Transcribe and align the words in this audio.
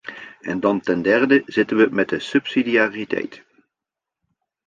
En 0.41 0.59
dan 0.59 0.81
ten 0.81 1.01
derde 1.01 1.43
zitten 1.45 1.77
we 1.77 1.87
met 1.91 2.09
de 2.09 2.19
subsidiariteit. 2.19 3.45